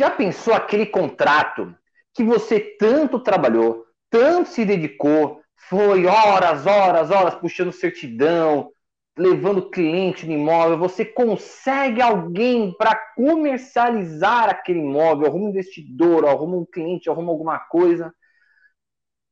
[0.00, 1.76] Já pensou aquele contrato
[2.14, 8.72] que você tanto trabalhou, tanto se dedicou, foi horas, horas, horas puxando certidão,
[9.14, 16.56] levando cliente no imóvel, você consegue alguém para comercializar aquele imóvel, arruma um investidor, arruma
[16.56, 18.10] um cliente, arruma alguma coisa,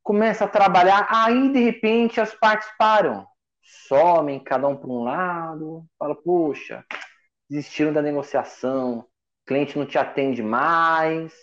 [0.03, 3.25] começa a trabalhar, aí de repente as partes param,
[3.87, 6.85] somem cada um para um lado, fala, poxa,
[7.49, 9.08] desistiram da negociação,
[9.49, 11.33] cliente não te atende mais.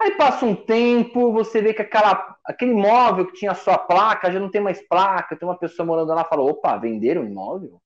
[0.00, 4.40] Aí passa um tempo, você vê que aquela, aquele imóvel que tinha sua placa já
[4.40, 7.80] não tem mais placa, tem uma pessoa morando lá fala, opa, venderam o imóvel?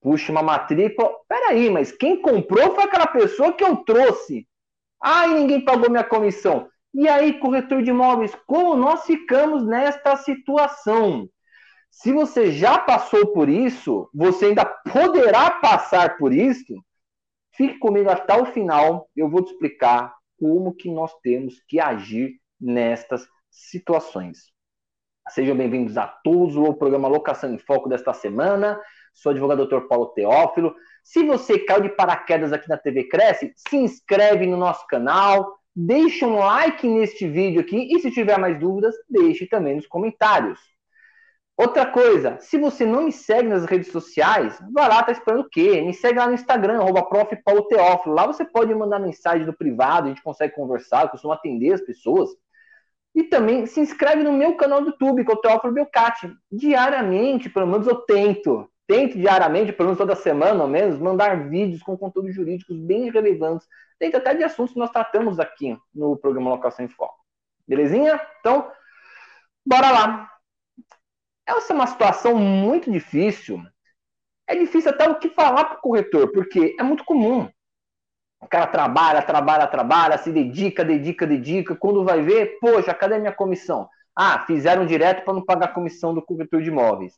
[0.00, 1.10] Puxa uma matrícula.
[1.28, 4.48] Peraí, mas quem comprou foi aquela pessoa que eu trouxe.
[5.04, 6.68] E ninguém pagou minha comissão.
[6.92, 11.28] E aí, corretor de imóveis, como nós ficamos nesta situação?
[11.90, 16.74] Se você já passou por isso, você ainda poderá passar por isso.
[17.54, 22.40] Fique comigo até o final, eu vou te explicar como que nós temos que agir
[22.58, 24.50] nestas situações.
[25.28, 28.80] Sejam bem-vindos a todos ao programa Locação em Foco desta semana.
[29.12, 29.86] Sou o advogado Dr.
[29.86, 30.74] Paulo Teófilo.
[31.04, 36.24] Se você caiu de paraquedas aqui na TV Cresce, se inscreve no nosso canal, deixe
[36.24, 40.58] um like neste vídeo aqui e se tiver mais dúvidas, deixe também nos comentários.
[41.56, 45.48] Outra coisa, se você não me segue nas redes sociais, vai lá, tá esperando o
[45.48, 45.82] quê?
[45.82, 47.36] Me segue lá no Instagram, arroba prof.
[47.44, 48.14] Paulo Teófilo.
[48.14, 51.80] Lá você pode mandar mensagem no privado, a gente consegue conversar, eu costumo atender as
[51.82, 52.30] pessoas.
[53.14, 56.32] E também se inscreve no meu canal do YouTube, que é o Teófilo Belcati.
[56.50, 61.82] Diariamente, pelo menos eu tento, tento diariamente, pelo menos toda semana ao menos, mandar vídeos
[61.82, 63.68] com conteúdos jurídicos bem relevantes,
[64.00, 67.20] dentro até de assuntos que nós tratamos aqui no programa Locação em Foco.
[67.68, 68.18] Belezinha?
[68.40, 68.70] Então,
[69.66, 70.31] bora lá.
[71.56, 73.62] Essa é uma situação muito difícil.
[74.46, 77.48] É difícil até o que falar para o corretor, porque é muito comum.
[78.40, 81.76] O cara trabalha, trabalha, trabalha, se dedica, dedica, dedica.
[81.76, 83.88] Quando vai ver, poxa, cadê a minha comissão?
[84.16, 87.14] Ah, fizeram direto para não pagar a comissão do corretor de imóveis.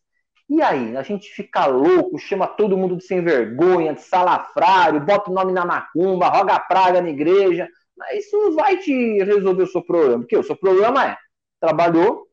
[0.48, 5.30] E aí, a gente fica louco, chama todo mundo de sem vergonha, de salafrário, bota
[5.30, 7.68] o nome na macumba, roga praga na igreja.
[7.96, 10.18] Mas isso não vai te resolver o seu problema.
[10.18, 11.16] Porque o seu problema é,
[11.58, 12.26] trabalhou,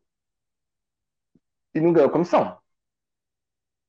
[1.73, 2.57] e não ganhou comissão.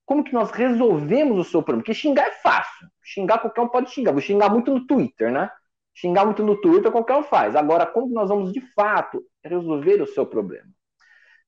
[0.05, 1.83] Como que nós resolvemos o seu problema?
[1.83, 2.89] Porque xingar é fácil.
[3.03, 4.13] Xingar qualquer um pode xingar.
[4.13, 5.51] Vou xingar muito no Twitter, né?
[5.95, 7.55] Xingar muito no Twitter qualquer um faz.
[7.55, 10.69] Agora, como que nós vamos de fato resolver o seu problema?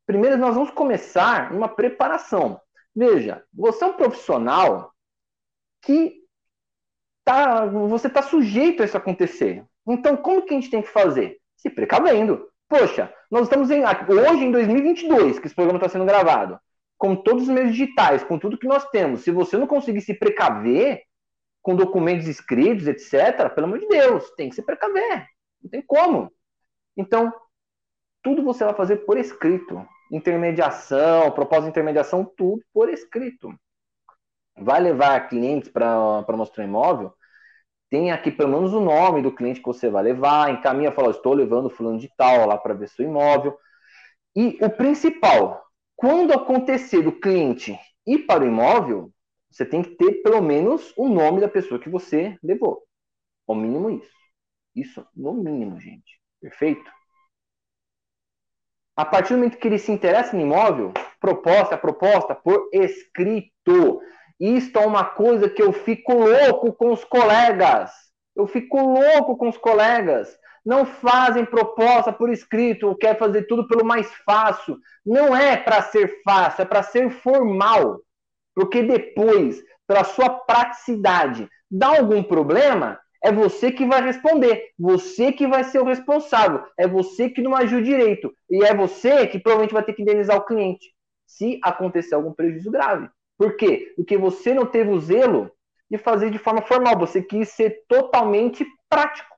[0.06, 2.60] Primeiro, nós vamos começar uma preparação.
[2.94, 4.92] Veja, você é um profissional
[5.82, 6.22] que
[7.24, 9.64] tá, você está sujeito a isso acontecer.
[9.86, 11.38] Então, como que a gente tem que fazer?
[11.56, 12.48] Se precavendo.
[12.68, 16.56] Poxa, nós estamos em, hoje em 2022, que esse programa está sendo gravado,
[16.96, 19.22] com todos os meios digitais, com tudo que nós temos.
[19.22, 21.02] Se você não conseguir se precaver
[21.60, 25.26] com documentos escritos, etc., pelo amor de Deus, tem que se precaver.
[25.60, 26.32] Não tem como.
[26.96, 27.34] Então,
[28.22, 29.84] tudo você vai fazer por escrito.
[30.12, 33.52] Intermediação, propósito de intermediação, tudo por escrito.
[34.56, 37.12] Vai levar clientes para mostrar imóvel?
[37.94, 41.32] Tem aqui pelo menos o nome do cliente que você vai levar, encaminha, fala, estou
[41.32, 43.56] levando fulano de tal lá para ver seu imóvel.
[44.34, 49.12] E o principal, quando acontecer do cliente ir para o imóvel,
[49.48, 52.82] você tem que ter pelo menos o nome da pessoa que você levou.
[53.46, 54.16] Ao mínimo isso.
[54.74, 56.20] Isso no mínimo, gente.
[56.40, 56.90] Perfeito?
[58.96, 64.00] A partir do momento que ele se interessa no imóvel, proposta, proposta por escrito.
[64.40, 67.90] Isto é uma coisa que eu fico louco com os colegas.
[68.34, 70.36] Eu fico louco com os colegas.
[70.64, 74.78] Não fazem proposta por escrito, quer fazer tudo pelo mais fácil.
[75.04, 78.00] Não é para ser fácil, é para ser formal.
[78.54, 85.46] Porque depois, pela sua praticidade, dá algum problema, é você que vai responder, você que
[85.46, 89.72] vai ser o responsável, é você que não agiu direito e é você que provavelmente
[89.72, 90.94] vai ter que indenizar o cliente
[91.26, 93.08] se acontecer algum prejuízo grave.
[93.44, 93.92] Por quê?
[93.94, 95.52] Porque você não teve o zelo
[95.90, 99.28] de fazer de forma formal, você quis ser totalmente prático.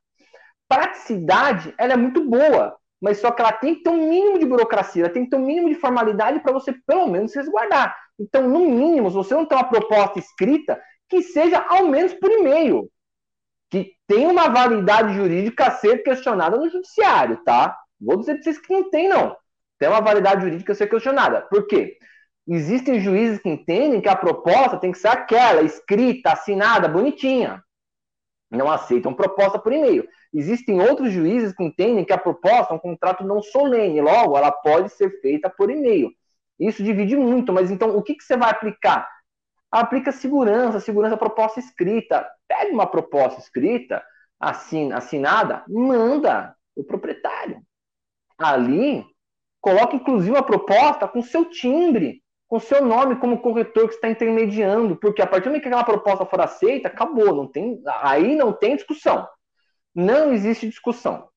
[0.68, 4.46] Praticidade, ela é muito boa, mas só que ela tem que ter um mínimo de
[4.46, 7.96] burocracia, ela tem que ter um mínimo de formalidade para você pelo menos resguardar.
[8.16, 12.30] Então, no mínimo, se você não tem uma proposta escrita, que seja ao menos por
[12.30, 12.88] e-mail,
[13.68, 17.76] que tem uma validade jurídica a ser questionada no judiciário, tá?
[18.00, 19.36] Vou dizer para vocês que não tem, não.
[19.80, 21.42] Tem uma validade jurídica a ser questionada.
[21.50, 21.98] Por quê?
[22.46, 27.62] Existem juízes que entendem que a proposta tem que ser aquela, escrita, assinada, bonitinha.
[28.50, 30.06] Não aceitam proposta por e-mail.
[30.32, 34.52] Existem outros juízes que entendem que a proposta é um contrato não solene, logo, ela
[34.52, 36.10] pode ser feita por e-mail.
[36.58, 39.08] Isso divide muito, mas então o que, que você vai aplicar?
[39.70, 42.26] Aplica segurança, segurança proposta escrita.
[42.46, 44.02] Pega uma proposta escrita,
[44.38, 47.60] assin, assinada, manda o proprietário.
[48.38, 49.04] Ali,
[49.60, 54.96] coloca inclusive uma proposta com seu timbre, com seu nome como corretor que está intermediando,
[54.96, 58.52] porque a partir do momento que aquela proposta for aceita, acabou, não tem, aí não
[58.52, 59.28] tem discussão.
[59.94, 61.28] Não existe discussão.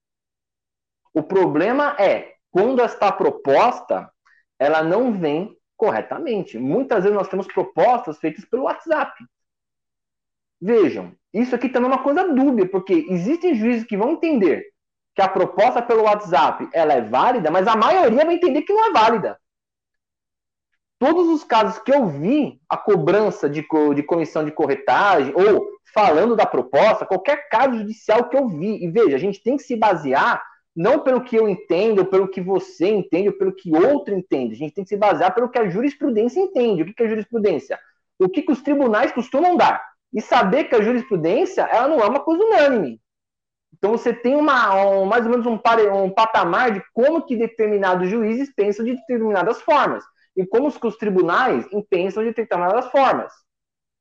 [1.14, 4.12] O problema é quando esta proposta
[4.60, 6.58] ela não vem corretamente.
[6.60, 9.14] Muitas vezes nós temos propostas feitas pelo WhatsApp.
[10.62, 14.66] Vejam, isso aqui também é uma coisa dúbia, porque existem juízes que vão entender
[15.16, 18.90] que a proposta pelo WhatsApp ela é válida, mas a maioria vai entender que não
[18.90, 19.40] é válida.
[21.00, 23.66] Todos os casos que eu vi a cobrança de,
[23.96, 28.92] de comissão de corretagem ou falando da proposta, qualquer caso judicial que eu vi, e
[28.92, 30.44] veja, a gente tem que se basear
[30.76, 34.54] não pelo que eu entendo, pelo que você entende, pelo que outro entende.
[34.54, 36.84] A gente tem que se basear pelo que a jurisprudência entende.
[36.84, 37.80] O que é jurisprudência?
[38.20, 39.82] O que, os tribunais costumam dar.
[40.14, 43.02] E saber que a jurisprudência ela não é uma coisa unânime.
[43.78, 45.60] Então você tem uma, um, mais ou menos um,
[46.04, 50.04] um, patamar de como que determinados juízes pensam de determinadas formas.
[50.36, 53.34] E como os, tribunais pensam de determinadas formas.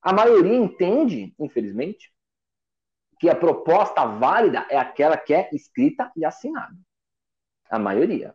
[0.03, 2.13] A maioria entende, infelizmente,
[3.19, 6.75] que a proposta válida é aquela que é escrita e assinada.
[7.69, 8.35] A maioria.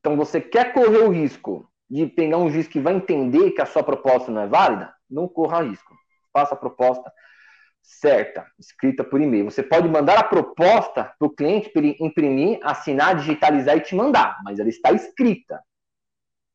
[0.00, 3.66] Então, você quer correr o risco de pegar um juiz que vai entender que a
[3.66, 4.92] sua proposta não é válida?
[5.08, 5.96] Não corra risco.
[6.32, 7.12] Faça a proposta
[7.82, 9.46] certa, escrita por e-mail.
[9.46, 13.94] Você pode mandar a proposta para o cliente para ele imprimir, assinar, digitalizar e te
[13.94, 15.62] mandar, mas ela está escrita.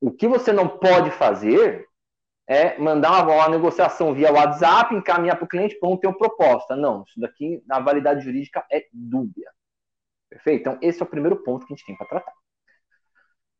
[0.03, 1.87] O que você não pode fazer
[2.45, 6.75] é mandar uma, uma negociação via WhatsApp, encaminhar para o cliente, pronto, tem uma proposta.
[6.75, 9.49] Não, isso daqui, na validade jurídica, é dúbia.
[10.29, 10.59] Perfeito?
[10.59, 12.33] Então, esse é o primeiro ponto que a gente tem para tratar.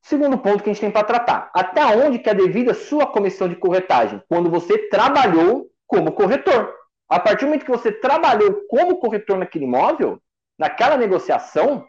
[0.01, 1.49] Segundo ponto que a gente tem para tratar.
[1.55, 4.21] Até onde que é devida sua comissão de corretagem?
[4.27, 6.75] Quando você trabalhou como corretor.
[7.07, 10.21] A partir do momento que você trabalhou como corretor naquele imóvel,
[10.59, 11.87] naquela negociação,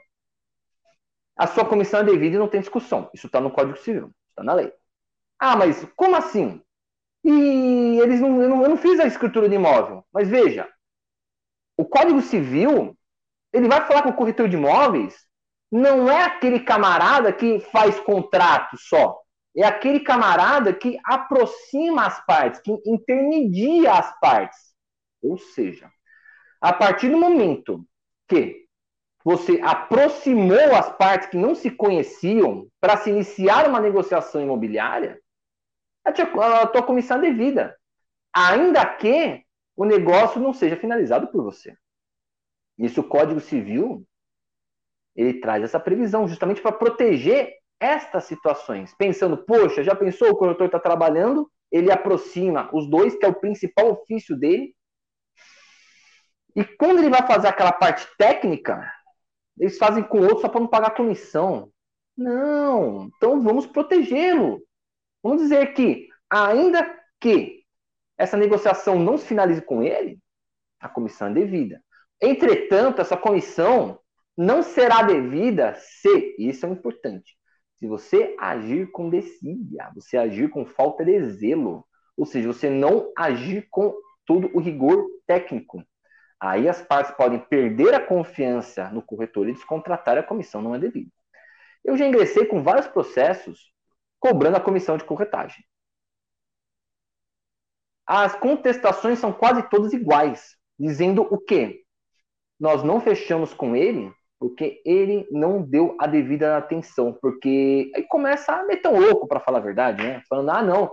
[1.37, 3.11] a sua comissão é devida e não tem discussão.
[3.13, 4.73] Isso está no Código Civil, está na lei.
[5.39, 6.61] Ah, mas como assim?
[7.25, 10.05] E eles não eu, não, eu não fiz a escritura de imóvel.
[10.13, 10.69] Mas veja,
[11.77, 12.97] o Código Civil,
[13.53, 15.27] ele vai falar com o corretor de imóveis,
[15.71, 19.21] não é aquele camarada que faz contrato só.
[19.57, 24.59] É aquele camarada que aproxima as partes, que intermedia as partes.
[25.23, 25.91] Ou seja,
[26.61, 27.87] a partir do momento
[28.29, 28.64] que
[29.25, 35.19] você aproximou as partes que não se conheciam para se iniciar uma negociação imobiliária,
[36.05, 37.75] a tua, a tua comissão é devida.
[38.35, 39.43] Ainda que
[39.75, 41.75] o negócio não seja finalizado por você.
[42.79, 44.07] Isso o Código Civil
[45.17, 48.95] ele traz essa previsão justamente para proteger estas situações.
[48.95, 53.41] Pensando, poxa, já pensou o corretor está trabalhando, ele aproxima os dois, que é o
[53.41, 54.75] principal ofício dele.
[56.57, 58.91] E quando ele vai fazer aquela parte técnica,
[59.59, 61.71] eles fazem com o outro só para não pagar comissão.
[62.17, 64.63] Não, então vamos protegê-lo.
[65.23, 66.85] Vamos dizer que, ainda
[67.21, 67.65] que
[68.17, 70.19] essa negociação não se finalize com ele,
[70.81, 71.83] a comissão é devida.
[72.21, 73.99] Entretanto, essa comissão
[74.37, 77.37] não será devida se, isso é importante,
[77.77, 81.85] se você agir com desídia, você agir com falta de zelo,
[82.17, 85.85] ou seja, você não agir com todo o rigor técnico.
[86.45, 90.79] Aí as partes podem perder a confiança no corretor e descontratar a comissão não é
[90.79, 91.11] devida.
[91.83, 93.73] Eu já ingressei com vários processos
[94.21, 95.65] cobrando a comissão de corretagem.
[98.07, 101.83] As contestações são quase todas iguais, dizendo o quê?
[102.61, 108.53] Nós não fechamos com ele porque ele não deu a devida atenção, porque aí começa
[108.53, 110.21] a meter um louco para falar a verdade, né?
[110.29, 110.91] Falando, ah, não,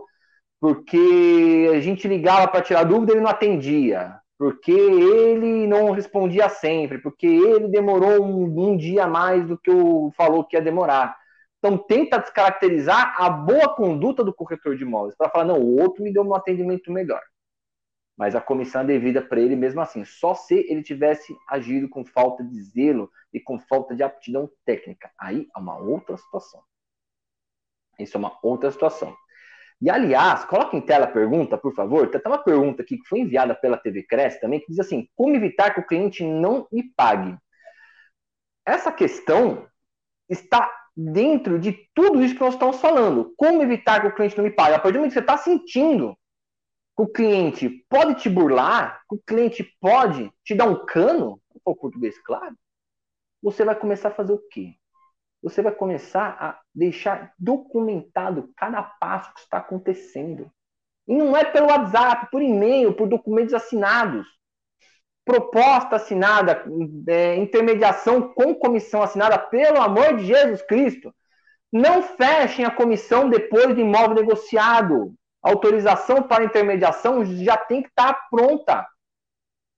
[0.62, 6.98] porque a gente ligava para tirar dúvida, ele não atendia, porque ele não respondia sempre,
[6.98, 11.16] porque ele demorou um, um dia a mais do que o falou que ia demorar.
[11.60, 16.04] Então, tenta descaracterizar a boa conduta do corretor de imóveis, para falar, não, o outro
[16.04, 17.22] me deu um atendimento melhor.
[18.18, 22.04] Mas a comissão é devida para ele mesmo assim, só se ele tivesse agido com
[22.04, 25.12] falta de zelo e com falta de aptidão técnica.
[25.20, 26.64] Aí é uma outra situação.
[28.00, 29.16] Isso é uma outra situação.
[29.82, 32.08] E, aliás, coloque em tela a pergunta, por favor.
[32.10, 35.08] Tem até uma pergunta aqui que foi enviada pela TV Cresce também, que diz assim:
[35.16, 37.36] como evitar que o cliente não me pague?
[38.66, 39.68] Essa questão
[40.30, 43.34] está dentro de tudo isso que nós estamos falando.
[43.36, 44.76] Como evitar que o cliente não me pague?
[44.76, 46.16] A partir do momento que você está sentindo
[46.96, 51.76] que o cliente pode te burlar, que o cliente pode te dar um cano, o
[51.76, 52.56] português claro,
[53.42, 54.76] você vai começar a fazer o quê?
[55.42, 60.52] Você vai começar a deixar documentado cada passo que está acontecendo.
[61.08, 64.26] E não é pelo WhatsApp, por e-mail, por documentos assinados.
[65.26, 66.66] proposta assinada,
[67.08, 71.14] é, intermediação com comissão assinada, pelo amor de Jesus Cristo.
[71.72, 75.14] Não fechem a comissão depois do imóvel negociado.
[75.42, 78.86] Autorização para intermediação já tem que estar pronta.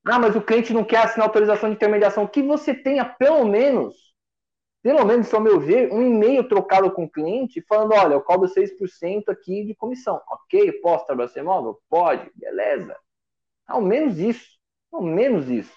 [0.05, 2.27] Ah, mas o cliente não quer assinar autorização de intermediação.
[2.27, 3.96] Que você tenha pelo menos,
[4.83, 8.49] pelo menos, ao meu ver, um e-mail trocado com o cliente falando: olha, eu cobro
[8.49, 10.21] 6% aqui de comissão.
[10.29, 11.79] Ok, posso trabalhar sem imóvel?
[11.89, 12.95] Pode, beleza.
[13.65, 14.45] Ao menos isso.
[14.91, 15.73] Ao menos isso.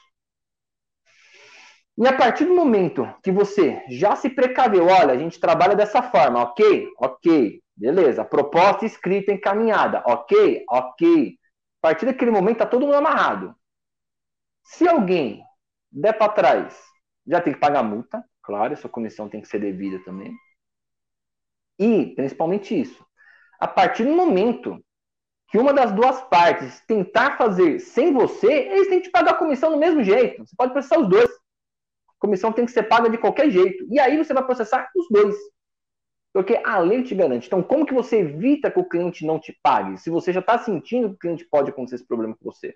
[1.96, 6.02] E a partir do momento que você já se precaveu, olha, a gente trabalha dessa
[6.02, 6.88] forma, ok?
[6.98, 8.24] Ok, beleza.
[8.24, 10.64] Proposta escrita encaminhada, ok?
[10.68, 11.38] Ok.
[11.80, 13.54] A partir daquele momento tá todo mundo amarrado.
[14.64, 15.42] Se alguém
[15.92, 16.76] der para trás,
[17.26, 20.32] já tem que pagar multa, claro, essa comissão tem que ser devida também.
[21.78, 23.04] E, principalmente isso,
[23.58, 24.82] a partir do momento
[25.48, 29.38] que uma das duas partes tentar fazer sem você, eles têm que te pagar a
[29.38, 30.44] comissão do mesmo jeito.
[30.44, 31.30] Você pode processar os dois.
[31.30, 33.86] A comissão tem que ser paga de qualquer jeito.
[33.90, 35.36] E aí você vai processar os dois.
[36.32, 37.46] Porque a lei te garante.
[37.46, 39.98] Então, como que você evita que o cliente não te pague?
[39.98, 42.74] Se você já está sentindo que o cliente pode acontecer esse problema com você.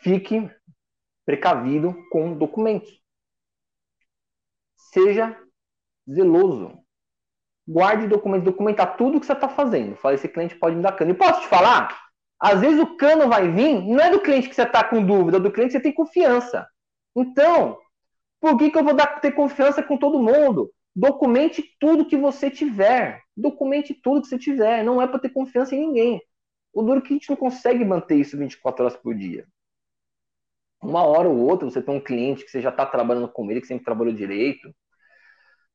[0.00, 0.48] Fique
[1.28, 3.02] precavido com documentos.
[4.74, 5.38] Seja
[6.10, 6.82] zeloso
[7.68, 9.94] guarde documentos, documentar tudo que você está fazendo.
[9.96, 11.10] Fala, esse cliente pode me dar cano.
[11.10, 11.94] E posso te falar?
[12.40, 15.36] Às vezes o cano vai vir, não é do cliente que você está com dúvida,
[15.36, 16.66] é do cliente que você tem confiança.
[17.14, 17.76] Então,
[18.40, 20.72] por que, que eu vou dar, ter confiança com todo mundo?
[20.96, 23.20] Documente tudo que você tiver.
[23.36, 24.82] Documente tudo que você tiver.
[24.82, 26.22] Não é para ter confiança em ninguém.
[26.72, 29.46] O duro é que a gente não consegue manter isso 24 horas por dia.
[30.82, 33.60] Uma hora ou outra, você tem um cliente que você já está trabalhando com ele,
[33.60, 34.72] que sempre trabalhou direito,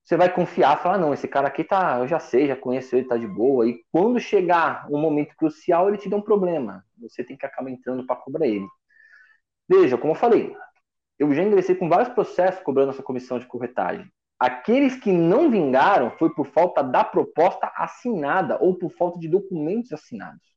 [0.04, 3.08] você vai confiar, falar, não, esse cara aqui tá, eu já sei, já conheço ele,
[3.08, 3.68] tá de boa.
[3.68, 6.84] E quando chegar um momento crucial, ele te dá um problema.
[7.00, 8.68] Você tem que acabar entrando para cobrar ele.
[9.68, 10.54] Veja, como eu falei,
[11.18, 14.12] eu já ingressei com vários processos cobrando essa comissão de corretagem.
[14.38, 19.94] Aqueles que não vingaram foi por falta da proposta assinada ou por falta de documentos
[19.94, 20.54] assinados.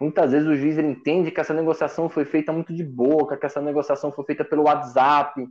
[0.00, 3.60] Muitas vezes o juiz entende que essa negociação foi feita muito de boca, que essa
[3.60, 5.46] negociação foi feita pelo WhatsApp.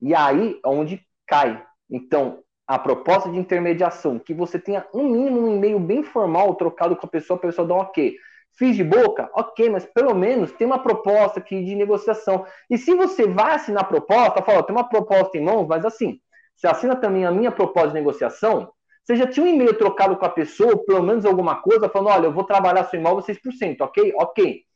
[0.00, 1.64] E aí, onde cai.
[1.90, 6.96] Então, a proposta de intermediação, que você tenha um mínimo um e-mail bem formal trocado
[6.96, 8.14] com a pessoa, a pessoa dá um ok.
[8.58, 9.30] Fiz de boca?
[9.34, 12.44] Ok, mas pelo menos tem uma proposta aqui de negociação.
[12.68, 16.20] E se você vai assinar a proposta, fala, tem uma proposta em mãos, mas assim,
[16.56, 18.72] você assina também a minha proposta de negociação,
[19.08, 22.26] você já tinha um e-mail trocado com a pessoa, pelo menos alguma coisa, falando, olha,
[22.26, 24.12] eu vou trabalhar seu imóvel 6%, ok?
[24.16, 24.66] Ok.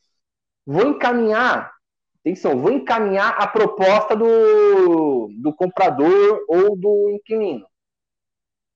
[0.64, 1.70] Vou encaminhar
[2.18, 7.66] atenção, vou encaminhar a proposta do, do comprador ou do inquilino.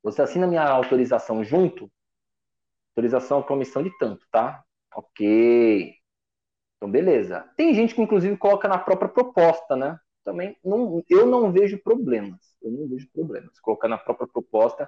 [0.02, 1.90] Você assina minha autorização junto?
[2.90, 4.62] Autorização comissão de tanto, tá?
[4.94, 5.94] Ok.
[6.76, 7.50] Então, beleza.
[7.56, 9.98] Tem gente que, inclusive, coloca na própria proposta, né?
[10.22, 12.40] Também, não, eu não vejo problemas.
[12.60, 13.58] Eu não vejo problemas.
[13.60, 14.86] Colocar na própria proposta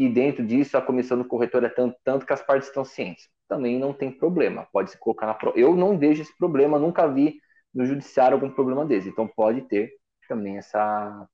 [0.00, 3.28] que dentro disso a comissão do corretor é tanto, tanto que as partes estão cientes.
[3.46, 4.66] Também não tem problema.
[4.72, 5.36] Pode se colocar na.
[5.54, 7.38] Eu não vejo esse problema, nunca vi
[7.74, 9.10] no judiciário algum problema desse.
[9.10, 9.92] Então pode ter
[10.26, 11.28] também essa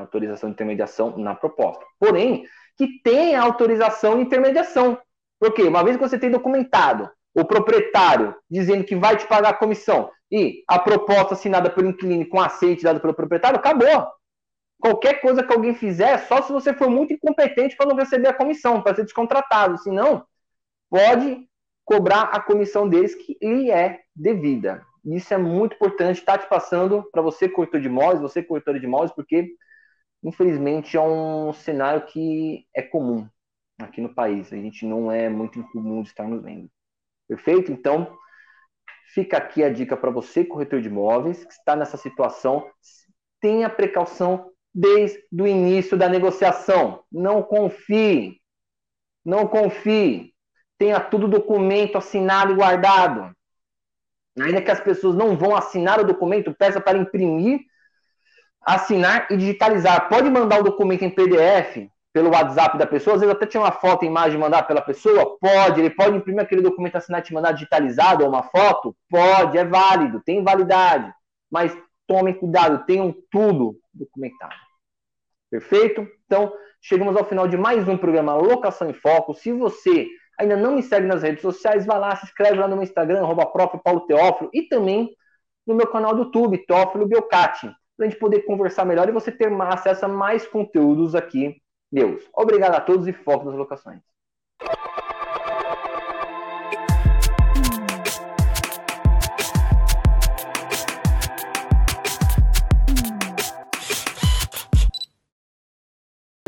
[0.00, 1.84] autorização de intermediação na proposta.
[2.00, 2.44] Porém,
[2.76, 4.98] que tem a autorização de intermediação.
[5.38, 9.56] Porque uma vez que você tem documentado o proprietário dizendo que vai te pagar a
[9.56, 14.08] comissão e a proposta assinada pelo inquilino com aceite dado pelo proprietário, acabou.
[14.82, 18.34] Qualquer coisa que alguém fizer, só se você for muito incompetente para não receber a
[18.34, 19.78] comissão, para ser descontratado.
[19.78, 20.26] Senão,
[20.90, 21.48] pode
[21.84, 24.84] cobrar a comissão deles que lhe é devida.
[25.04, 28.84] Isso é muito importante, está te passando para você, corretor de imóveis, você, corretora de
[28.84, 29.54] imóveis, porque,
[30.20, 33.28] infelizmente, é um cenário que é comum
[33.80, 34.52] aqui no país.
[34.52, 36.68] A gente não é muito incomum de estarmos vendo.
[37.28, 37.70] Perfeito?
[37.70, 38.18] Então,
[39.14, 42.68] fica aqui a dica para você, corretor de imóveis, que está nessa situação.
[43.40, 47.02] Tenha precaução desde o início da negociação.
[47.10, 48.40] Não confie.
[49.24, 50.32] Não confie.
[50.78, 53.34] Tenha tudo documento assinado e guardado.
[54.40, 57.60] Ainda que as pessoas não vão assinar o documento, peça para imprimir,
[58.62, 60.08] assinar e digitalizar.
[60.08, 63.72] Pode mandar o documento em PDF pelo WhatsApp da pessoa, às vezes até tinha uma
[63.72, 67.52] foto, imagem mandar pela pessoa, pode, ele pode imprimir aquele documento, assinar e te mandar
[67.52, 71.10] digitalizado ou uma foto, pode, é válido, tem validade,
[71.50, 71.74] mas
[72.12, 74.52] tomem cuidado, tenham tudo documentado.
[75.50, 76.06] Perfeito?
[76.26, 79.32] Então, chegamos ao final de mais um programa Locação em Foco.
[79.32, 80.06] Se você
[80.38, 83.22] ainda não me segue nas redes sociais, vai lá, se inscreve lá no meu Instagram,
[83.22, 85.16] arroba Paulo Teófilo, e também
[85.66, 89.32] no meu canal do YouTube, Teófilo Biocati, para a gente poder conversar melhor e você
[89.32, 91.56] ter acesso a mais conteúdos aqui
[91.90, 92.28] meus.
[92.34, 94.00] Obrigado a todos e foco nas locações.